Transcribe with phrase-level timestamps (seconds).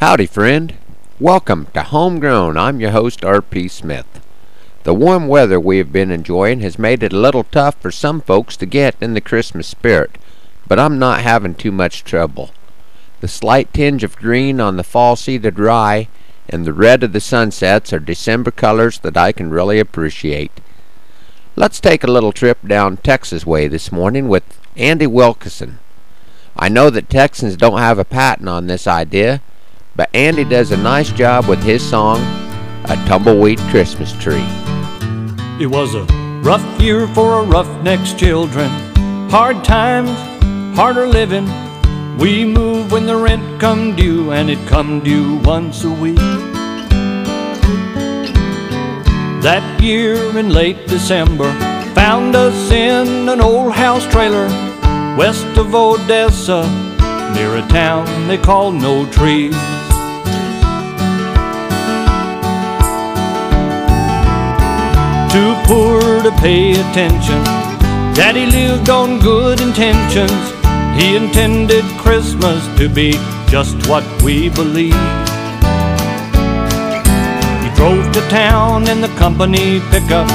[0.00, 0.78] Howdy, friend.
[1.18, 2.56] Welcome to Homegrown.
[2.56, 3.68] I'm your host, R.P.
[3.68, 4.06] Smith.
[4.84, 8.22] The warm weather we have been enjoying has made it a little tough for some
[8.22, 10.16] folks to get in the Christmas spirit,
[10.66, 12.48] but I'm not having too much trouble.
[13.20, 16.08] The slight tinge of green on the fall seeded rye
[16.48, 20.62] and the red of the sunsets are December colors that I can really appreciate.
[21.56, 24.44] Let's take a little trip down Texas way this morning with
[24.78, 25.78] Andy Wilkinson.
[26.56, 29.42] I know that Texans don't have a patent on this idea,
[29.96, 32.18] but Andy does a nice job with his song,
[32.84, 34.46] A Tumbleweed Christmas Tree.
[35.60, 36.04] It was a
[36.42, 38.70] rough year for a roughneck's children.
[39.30, 40.10] Hard times,
[40.76, 41.48] harder living.
[42.18, 46.16] We moved when the rent come due, and it come due once a week.
[49.42, 51.50] That year in late December,
[51.94, 54.48] found us in an old house trailer
[55.16, 56.62] west of Odessa,
[57.34, 59.79] near a town they call No Trees.
[65.70, 67.44] Poor to pay attention.
[68.18, 70.34] Daddy lived on good intentions.
[70.98, 73.12] He intended Christmas to be
[73.46, 74.98] just what we believe.
[77.62, 80.26] He drove to town in the company pickup,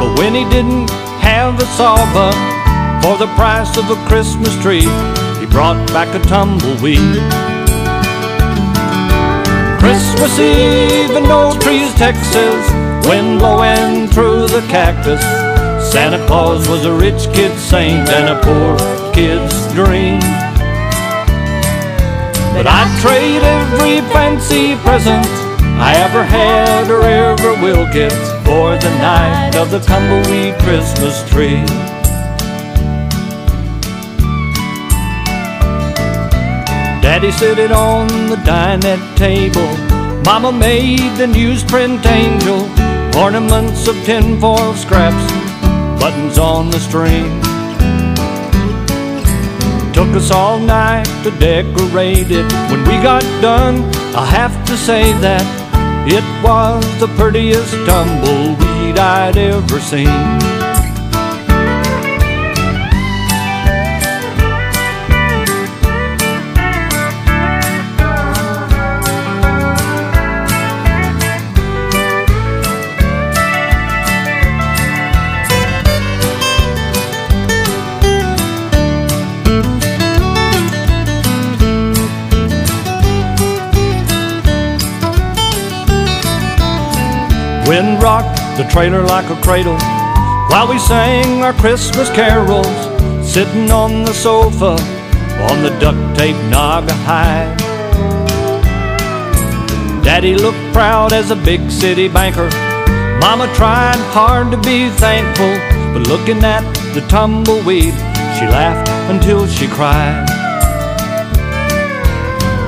[0.00, 0.88] but when he didn't
[1.20, 2.40] have a sawbuck
[3.04, 4.88] for the price of a Christmas tree,
[5.38, 7.20] he brought back a tumbleweed.
[9.78, 15.22] Christmas Eve in No Trees, Texas, wind blowing through the cactus.
[15.92, 18.76] Santa Claus was a rich kid's saint and a poor
[19.12, 20.20] kid's dream.
[22.54, 25.26] But I'd trade every fancy present
[25.80, 28.12] I ever had or ever will get
[28.44, 31.64] for the night of the tumbleweed Christmas tree.
[37.00, 39.70] Daddy it on the dinette table.
[40.24, 42.87] Mama made the newsprint angel
[43.18, 45.32] Ornaments of tinfoil scraps,
[46.00, 47.24] buttons on the string.
[49.92, 52.46] Took us all night to decorate it.
[52.70, 53.82] When we got done,
[54.14, 55.42] I have to say that
[56.06, 60.67] it was the prettiest tumbleweed I'd ever seen.
[87.68, 89.76] Wind rocked the trailer like a cradle
[90.48, 92.66] while we sang our Christmas carols,
[93.22, 94.72] sitting on the sofa
[95.50, 97.58] on the duct tape Naugahyde.
[100.02, 102.48] Daddy looked proud as a big city banker.
[103.20, 105.52] Mama tried hard to be thankful,
[105.92, 106.64] but looking at
[106.94, 107.92] the tumbleweed,
[108.38, 110.26] she laughed until she cried.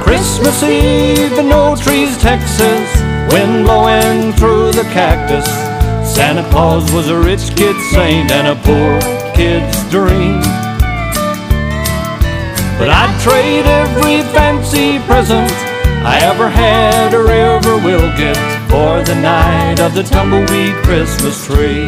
[0.03, 3.10] Christmas Eve in No Trees, Texas.
[3.33, 5.47] Wind blowing through the cactus.
[6.13, 9.01] Santa Claus was a rich kid's saint and a poor
[9.35, 10.41] kid's dream.
[12.79, 15.53] But I'd trade every fancy present
[16.03, 18.37] I ever had or ever will get
[18.69, 21.87] for the night of the tumbleweed Christmas tree.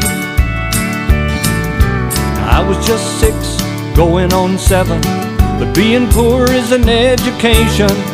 [2.45, 3.37] I was just six,
[3.97, 5.01] going on seven,
[5.59, 8.12] but being poor is an education.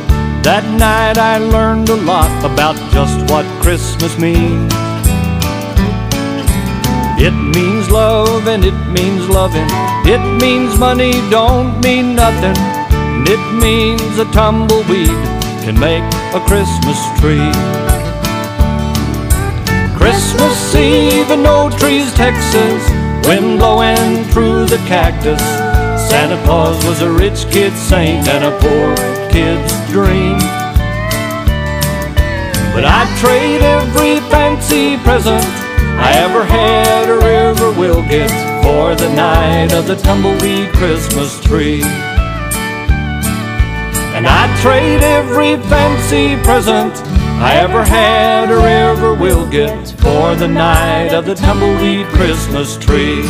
[0.49, 4.73] That night I learned a lot about just what Christmas means.
[7.21, 9.69] It means love and it means loving.
[10.09, 12.57] It means money don't mean nothing.
[12.57, 15.21] And it means a tumbleweed
[15.69, 17.53] can make a Christmas tree.
[20.01, 22.81] Christmas Eve in No Trees, Texas,
[23.29, 25.45] wind blowing through the cactus.
[26.09, 30.39] Santa Claus was a rich kid saint and a poor kid's dream.
[32.75, 35.47] But I'd trade every fancy present
[36.07, 38.31] I ever had or ever will get
[38.65, 41.83] for the night of the tumbleweed Christmas tree.
[44.17, 46.95] And I'd trade every fancy present
[47.41, 53.23] I ever had or ever will get for the night of the tumbleweed Christmas tree.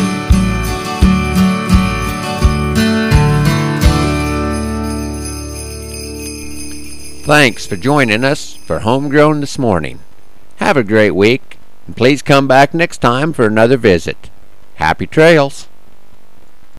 [7.29, 10.01] Thanks for joining us for Homegrown this morning.
[10.57, 14.31] Have a great week, and please come back next time for another visit.
[14.77, 15.69] Happy trails!